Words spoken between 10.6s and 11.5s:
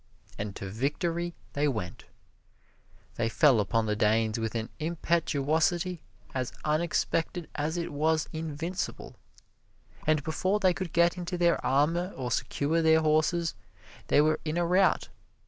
could get into